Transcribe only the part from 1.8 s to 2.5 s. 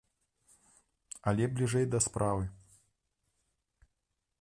да справы.